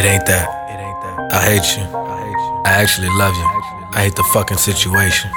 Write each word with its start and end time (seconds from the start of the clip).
It 0.00 0.06
ain't 0.06 0.24
that. 0.24 0.48
I 1.30 1.44
hate 1.44 1.76
you. 1.76 1.84
I 2.64 2.80
actually 2.80 3.10
love 3.20 3.36
you. 3.36 3.44
I 3.92 4.04
hate 4.08 4.16
the 4.16 4.24
fucking 4.32 4.56
situation. 4.56 5.30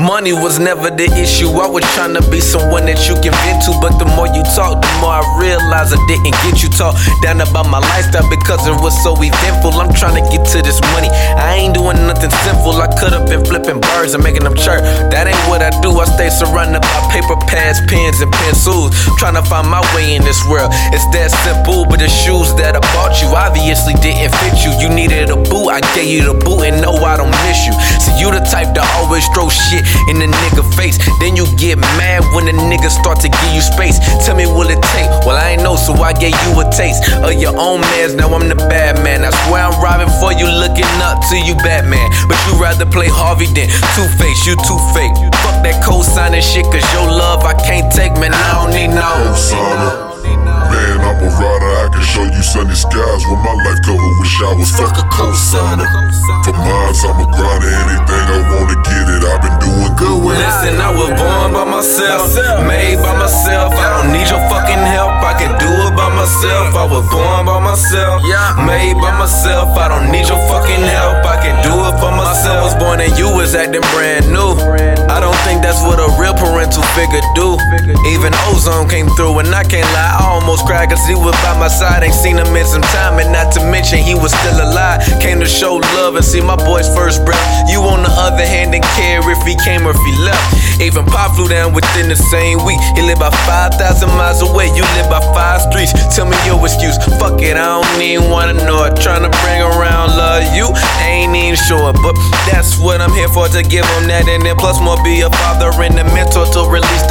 Money 0.00 0.32
was 0.32 0.58
never 0.58 0.88
the 0.88 1.04
issue. 1.14 1.46
I 1.60 1.68
was 1.68 1.84
trying 1.92 2.16
to 2.16 2.24
be 2.32 2.40
someone 2.40 2.88
that 2.88 3.04
you 3.04 3.14
can 3.20 3.36
vent 3.44 3.62
to, 3.68 3.76
but 3.84 4.00
the 4.00 4.08
more 4.16 4.26
you 4.32 4.40
talk, 4.56 4.80
the 4.80 4.90
more 4.98 5.20
I 5.20 5.24
realize 5.36 5.92
I 5.92 6.00
didn't 6.08 6.32
get 6.40 6.64
you 6.64 6.72
talk 6.72 6.96
down 7.20 7.38
about 7.38 7.68
my 7.68 7.78
lifestyle 7.78 8.24
because 8.32 8.64
it 8.66 8.74
was 8.80 8.96
so 9.04 9.12
eventful. 9.14 9.76
I'm 9.76 9.92
trying 9.92 10.16
to 10.16 10.24
get 10.32 10.42
to 10.56 10.64
this 10.64 10.80
money. 10.96 11.12
Nothing 12.20 12.52
simple. 12.52 12.76
I 12.76 12.88
could 13.00 13.16
have 13.16 13.24
been 13.24 13.40
flipping 13.40 13.80
birds 13.80 14.12
and 14.12 14.20
making 14.20 14.44
them 14.44 14.52
chirp. 14.52 14.84
That 15.08 15.24
ain't 15.24 15.40
what 15.48 15.64
I 15.64 15.72
do. 15.80 15.88
I 15.88 16.04
stay 16.04 16.28
surrounded 16.28 16.84
by 16.84 17.00
paper 17.08 17.32
pads, 17.48 17.80
pens, 17.88 18.20
and 18.20 18.28
pencils. 18.28 18.92
Trying 19.16 19.40
to 19.40 19.44
find 19.48 19.64
my 19.64 19.80
way 19.96 20.12
in 20.12 20.20
this 20.20 20.36
world. 20.44 20.68
It's 20.92 21.08
that 21.16 21.32
simple, 21.48 21.88
but 21.88 21.96
the 21.96 22.12
shoes 22.12 22.52
that 22.60 22.76
I 22.76 22.84
bought 22.92 23.16
you 23.24 23.32
obviously 23.32 23.96
didn't 24.04 24.36
fit 24.36 24.52
you. 24.60 24.68
You 24.76 24.92
needed 24.92 25.32
a 25.32 25.40
boot, 25.48 25.69
I 25.80 25.94
gave 25.96 26.12
you 26.12 26.28
the 26.28 26.36
boot, 26.36 26.68
and 26.68 26.80
no, 26.84 26.92
I 27.00 27.16
don't 27.16 27.32
miss 27.48 27.64
you. 27.64 27.72
See, 28.00 28.12
you 28.20 28.28
the 28.30 28.44
type 28.44 28.76
to 28.76 28.84
always 29.00 29.24
throw 29.32 29.48
shit 29.48 29.80
in 30.12 30.20
the 30.20 30.28
nigga 30.28 30.64
face. 30.76 31.00
Then 31.20 31.36
you 31.36 31.48
get 31.56 31.78
mad 31.96 32.20
when 32.36 32.44
the 32.44 32.52
niggas 32.52 32.92
start 32.92 33.20
to 33.24 33.28
give 33.28 33.52
you 33.56 33.64
space. 33.64 33.96
Tell 34.26 34.36
me, 34.36 34.44
will 34.44 34.68
it 34.68 34.82
take? 34.92 35.08
Well, 35.24 35.40
I 35.40 35.56
ain't 35.56 35.62
know, 35.62 35.76
so 35.76 35.94
I 35.96 36.12
gave 36.12 36.36
you 36.44 36.60
a 36.60 36.68
taste 36.68 37.08
of 37.24 37.32
your 37.40 37.56
own 37.56 37.80
mans. 37.80 38.14
Now 38.14 38.28
I'm 38.34 38.48
the 38.48 38.60
bad 38.68 39.00
man. 39.02 39.24
I 39.24 39.30
swear 39.48 39.64
I'm 39.64 39.76
robbing 39.80 40.12
for 40.20 40.32
you, 40.36 40.46
looking 40.46 40.88
up 41.00 41.24
to 41.32 41.36
you, 41.40 41.56
Batman. 41.64 42.12
But 42.28 42.36
you 42.46 42.60
rather 42.60 42.84
play 42.84 43.08
Harvey 43.08 43.46
than 43.46 43.72
Two 43.96 44.08
Face. 44.20 44.44
You 44.44 44.56
too 44.68 44.80
fake. 44.92 45.16
Fuck 45.40 45.64
that 45.64 45.80
co-signing 45.84 46.42
shit, 46.42 46.64
cause 46.68 46.84
your 46.92 47.08
love 47.08 47.44
I 47.44 47.54
can't 47.54 47.92
take, 47.92 48.12
man. 48.20 48.34
I 48.34 48.52
don't 48.60 48.72
need 48.76 48.92
no. 48.92 50.09
Co-signer. 51.20 51.28
I'm 51.28 51.36
rider, 51.36 51.72
I 51.84 51.88
can 51.92 52.02
show 52.02 52.24
you 52.24 52.42
sunny 52.42 52.74
skies 52.74 53.22
with 53.28 53.40
my 53.44 53.52
life 53.68 53.80
covered 53.84 54.14
with 54.20 54.28
showers. 54.28 54.70
Fuck 54.72 54.96
a 54.96 55.04
co-signer. 55.12 55.84
For 56.44 56.56
mines, 56.56 57.04
I'm 57.04 57.20
a 57.20 57.26
grinder, 57.28 57.68
anything 57.68 58.24
I 58.24 58.40
wanna 58.48 58.76
get 58.80 59.04
it. 59.04 59.22
I've 59.28 59.42
been 59.44 59.58
doing 59.60 59.92
good 60.00 60.18
with 60.24 60.40
it. 60.40 60.48
Listen, 60.48 60.80
I 60.80 60.90
was 60.96 61.12
born 61.20 61.52
by 61.52 61.64
myself, 61.64 62.32
made 62.64 62.96
by 63.04 63.12
myself. 63.20 63.74
I 63.76 64.00
don't 64.00 64.12
need 64.12 64.28
your 64.32 64.40
fucking 64.48 64.80
help. 64.80 65.12
I 65.20 65.36
can 65.36 65.52
do 65.60 65.68
it 65.68 65.92
by 65.96 66.08
myself. 66.08 66.74
I 66.74 66.84
was 66.88 67.04
born 67.12 67.44
by 67.44 67.60
myself, 67.60 68.24
made 68.64 68.96
by 68.96 69.12
myself. 69.18 69.76
I 69.76 69.88
don't 69.88 70.08
need 70.10 70.28
your 70.28 70.40
fucking 70.48 70.84
help. 70.88 71.24
I 71.24 71.36
can 71.44 71.56
do 71.60 71.74
it 71.84 71.94
for 72.00 72.12
myself. 72.12 72.64
Was 72.64 72.76
born 72.80 73.00
and 73.00 73.12
you 73.18 73.28
was 73.28 73.54
acting 73.54 73.84
brand 73.92 74.32
new. 74.32 74.49
What 75.80 75.98
a 75.98 76.08
real 76.20 76.34
parental 76.34 76.82
figure 76.92 77.24
do. 77.34 77.56
Even 78.12 78.34
ozone 78.52 78.88
came 78.88 79.08
through, 79.16 79.38
and 79.40 79.48
I 79.48 79.64
can't 79.64 79.88
lie. 79.96 80.16
I 80.20 80.28
almost 80.28 80.66
cried 80.66 80.90
cause 80.90 81.04
he 81.06 81.14
was 81.14 81.32
by 81.40 81.58
my 81.58 81.68
side. 81.68 82.02
Ain't 82.02 82.14
seen 82.14 82.36
him 82.36 82.54
in 82.54 82.66
some 82.66 82.82
time, 82.92 83.18
and 83.18 83.32
not 83.32 83.52
to 83.54 83.60
mention 83.64 83.98
he 83.98 84.14
was 84.14 84.32
still 84.32 84.60
alive. 84.60 85.00
Show 85.50 85.82
love 85.98 86.14
and 86.14 86.24
see 86.24 86.40
my 86.40 86.56
boy's 86.56 86.88
first 86.94 87.24
breath. 87.24 87.42
You 87.68 87.82
on 87.82 88.02
the 88.02 88.12
other 88.14 88.46
hand 88.46 88.72
didn't 88.72 88.86
care 88.94 89.18
if 89.20 89.42
he 89.42 89.58
came 89.58 89.86
or 89.86 89.90
if 89.90 90.00
he 90.06 90.14
left. 90.22 90.80
Even 90.80 91.04
Pop 91.04 91.34
flew 91.36 91.48
down 91.48 91.74
within 91.74 92.08
the 92.08 92.16
same 92.16 92.64
week. 92.64 92.78
He 92.94 93.02
lived 93.02 93.18
about 93.18 93.34
5,000 93.44 94.08
miles 94.16 94.40
away. 94.40 94.70
You 94.72 94.86
live 94.96 95.10
by 95.10 95.20
five 95.34 95.60
streets. 95.60 95.92
Tell 96.14 96.24
me 96.24 96.38
your 96.46 96.56
excuse. 96.64 96.96
Fuck 97.18 97.42
it, 97.42 97.58
I 97.58 97.82
don't 97.82 98.00
even 98.00 98.30
wanna 98.30 98.54
know 98.64 98.84
it. 98.86 98.96
Trying 99.02 99.26
to 99.26 99.32
bring 99.42 99.60
around 99.60 100.16
love 100.16 100.46
you, 100.54 100.70
ain't 101.02 101.34
even 101.34 101.58
sure. 101.58 101.92
But 101.92 102.14
that's 102.48 102.78
what 102.78 103.00
I'm 103.02 103.12
here 103.12 103.28
for 103.28 103.48
to 103.48 103.62
give 103.62 103.84
him 103.98 104.06
that. 104.08 104.28
And 104.30 104.46
then 104.46 104.56
plus 104.56 104.80
more 104.80 104.96
be 105.02 105.20
a 105.20 105.30
father 105.30 105.74
and 105.82 105.98
a 105.98 106.04
mentor 106.14 106.46
to 106.46 106.60
release. 106.70 107.09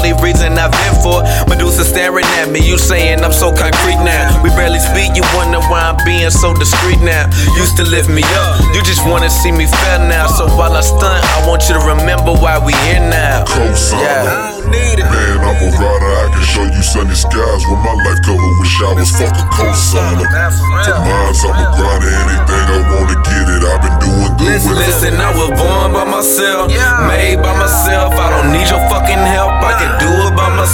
Only 0.00 0.16
reason 0.24 0.56
I've 0.56 0.72
been 0.72 0.96
for. 1.04 1.20
Medusa 1.44 1.84
staring 1.84 2.24
at 2.40 2.48
me. 2.48 2.64
You 2.64 2.78
saying 2.78 3.20
I'm 3.20 3.36
so 3.36 3.52
concrete 3.52 4.00
now. 4.00 4.32
We 4.40 4.48
barely 4.56 4.80
speak. 4.80 5.12
You 5.12 5.20
wonder 5.36 5.60
why 5.68 5.92
I'm 5.92 6.00
being 6.08 6.32
so 6.32 6.56
discreet 6.56 7.04
now. 7.04 7.28
Used 7.52 7.76
to 7.76 7.84
lift 7.84 8.08
me 8.08 8.24
up. 8.40 8.64
You 8.72 8.80
just 8.80 9.04
wanna 9.04 9.28
see 9.28 9.52
me 9.52 9.68
fail 9.68 10.00
now. 10.08 10.26
So 10.26 10.48
while 10.56 10.72
I 10.72 10.80
stunt, 10.80 11.20
I 11.20 11.44
want 11.44 11.68
you 11.68 11.76
to 11.76 11.84
remember 11.84 12.32
why 12.32 12.56
we 12.56 12.72
here 12.88 13.04
now. 13.12 13.44
Co-signer. 13.44 14.00
Yeah. 14.00 14.56
Man, 14.70 15.42
I'm 15.42 15.58
a 15.60 15.68
rider, 15.68 16.12
I 16.16 16.30
can 16.32 16.44
show 16.46 16.62
you 16.62 16.82
sunny 16.82 17.14
skies 17.14 17.62
with 17.68 17.80
my 17.84 17.92
life 18.06 18.22
covered 18.24 18.54
with 18.56 18.68
showers. 18.68 19.10
Fuck 19.18 19.36
a 19.36 19.44
co-signer. 19.52 20.24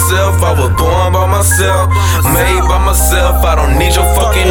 Myself. 0.07 0.41
I 0.41 0.51
was 0.55 0.71
born 0.79 1.13
by 1.13 1.27
myself, 1.27 1.89
made 2.31 2.63
by 2.67 2.79
myself. 2.85 3.43
I 3.43 3.55
don't 3.55 3.77
need 3.77 3.93
your 3.95 4.07
fucking 4.15 4.47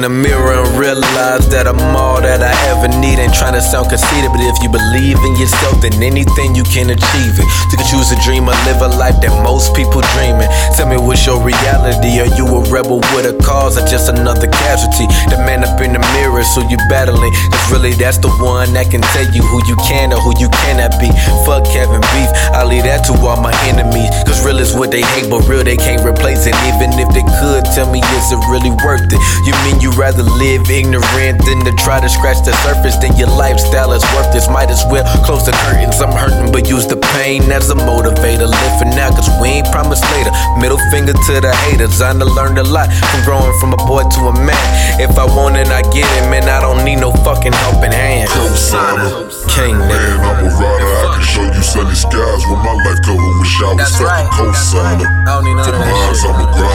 in 0.00 0.08
the 0.08 0.08
mirror 0.08 0.56
and 0.56 0.72
realize 0.80 1.44
that 1.52 1.68
I'm 1.68 1.76
all 1.92 2.24
that 2.24 2.40
I 2.40 2.56
ever 2.72 2.88
need. 3.04 3.20
Ain't 3.20 3.36
trying 3.36 3.52
to 3.52 3.60
sound 3.60 3.92
conceited, 3.92 4.32
but 4.32 4.40
if 4.40 4.56
you 4.64 4.72
believe 4.72 5.20
in 5.20 5.36
yourself, 5.36 5.76
then 5.84 5.92
anything 6.00 6.56
you 6.56 6.64
can 6.64 6.88
achieve 6.88 7.36
it. 7.36 7.44
You 7.68 7.76
can 7.76 7.84
choose 7.84 8.08
to 8.08 8.16
dream 8.24 8.48
or 8.48 8.56
live 8.64 8.80
a 8.80 8.88
life 8.96 9.20
that 9.20 9.34
most 9.44 9.76
people 9.76 10.00
dreaming. 10.16 10.48
Tell 10.72 10.88
me 10.88 10.96
what's 10.96 11.20
your 11.28 11.36
reality? 11.44 12.16
Are 12.16 12.32
you 12.32 12.48
a 12.48 12.60
rebel 12.72 13.04
with 13.12 13.28
a 13.28 13.36
cause 13.44 13.76
or 13.76 13.84
just 13.84 14.08
another 14.08 14.48
casualty? 14.48 15.04
The 15.28 15.36
man 15.44 15.68
up 15.68 15.76
in 15.84 15.92
the 15.92 16.00
mirror, 16.16 16.48
so 16.48 16.64
you 16.64 16.80
battling. 16.88 17.36
Cause 17.52 17.68
really, 17.68 17.92
that's 17.92 18.16
the 18.16 18.32
one 18.40 18.72
that 18.72 18.88
can 18.88 19.04
tell 19.12 19.28
you 19.36 19.44
who 19.44 19.60
you 19.68 19.76
can 19.84 20.16
or 20.16 20.20
who 20.24 20.32
you 20.40 20.48
cannot 20.64 20.96
be. 20.96 21.12
Fuck 21.44 21.68
Kevin 21.68 22.00
Beef, 22.16 22.30
I 22.56 22.64
leave 22.64 22.88
that 22.88 23.04
to 23.10 23.12
all 23.20 23.36
my 23.36 23.52
enemies. 23.68 24.08
Cause 24.24 24.40
real 24.40 24.64
is 24.64 24.72
what 24.72 24.88
they 24.88 25.04
hate, 25.12 25.28
but 25.28 25.44
real 25.44 25.60
they 25.60 25.76
can't 25.76 26.00
replace 26.00 26.48
it. 26.48 26.56
Even 26.72 26.96
if 26.96 27.12
they 27.12 27.26
could, 27.36 27.68
tell 27.76 27.90
me, 27.92 28.00
is 28.16 28.32
it 28.32 28.40
really 28.48 28.72
worth 28.80 29.04
it? 29.04 29.20
You 29.44 29.52
mean 29.68 29.76
you 29.84 29.89
rather 29.96 30.22
live 30.22 30.68
ignorant 30.70 31.38
than 31.44 31.64
to 31.64 31.72
try 31.76 32.00
to 32.00 32.08
scratch 32.08 32.44
the 32.44 32.52
surface? 32.62 32.96
Then 32.96 33.16
your 33.16 33.28
lifestyle 33.28 33.92
is 33.92 34.02
worthless. 34.14 34.48
Might 34.48 34.70
as 34.70 34.82
well 34.90 35.04
close 35.24 35.46
the 35.46 35.52
curtains. 35.66 36.00
I'm 36.00 36.12
hurting, 36.12 36.52
but 36.52 36.68
use 36.68 36.86
the 36.86 36.96
pain 37.18 37.50
as 37.50 37.70
a 37.70 37.74
motivator. 37.74 38.48
Live 38.48 38.74
for 38.78 38.88
now, 38.92 39.10
cause 39.10 39.28
we 39.40 39.60
ain't 39.60 39.70
promised 39.72 40.04
later. 40.12 40.30
Middle 40.58 40.80
finger 40.90 41.12
to 41.12 41.32
the 41.40 41.52
haters. 41.68 42.00
I 42.00 42.12
done 42.12 42.26
learned 42.34 42.58
a 42.58 42.64
lot 42.64 42.92
from 42.92 43.24
growing 43.24 43.54
from 43.60 43.72
a 43.72 43.80
boy 43.88 44.02
to 44.02 44.20
a 44.30 44.34
man. 44.34 44.58
If 45.00 45.18
I 45.18 45.24
want 45.24 45.56
it, 45.56 45.68
I 45.68 45.82
get 45.90 46.06
it, 46.18 46.26
man. 46.30 46.48
I 46.48 46.60
don't 46.60 46.84
need 46.84 47.00
no 47.00 47.12
fucking 47.24 47.52
helping 47.52 47.92
hand. 47.92 48.28
Co-signer. 48.30 49.30
King, 49.50 49.78
Man. 49.78 50.20
I'm 50.20 50.46
a 50.46 50.48
rider, 50.48 50.86
I 50.86 51.18
can 51.18 51.24
show 51.26 51.42
you 51.42 51.62
sunny 51.62 51.94
skies 51.94 52.42
with 52.46 52.60
my 52.62 52.74
life 52.86 53.00
covered 53.02 53.34
with 53.40 53.48
showers. 53.48 53.98
Fuck 53.98 54.06
a 54.06 54.28
co-signer. 54.30 55.08
don't 55.26 55.44
need 55.44 55.56
none 55.58 55.64
For 55.64 55.74
of 55.74 55.80
that 55.80 55.90
mines, 55.90 56.22
I'm 56.22 56.38
a 56.38 56.46
grinder, 56.54 56.69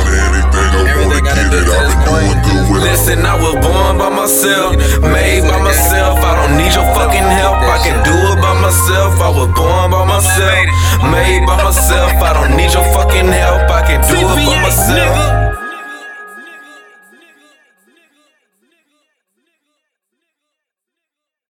Listen, 3.16 3.32
I 3.32 3.36
was 3.42 3.54
born 3.66 3.98
by 3.98 4.10
myself, 4.10 4.76
made 5.02 5.42
by 5.42 5.64
myself. 5.64 6.05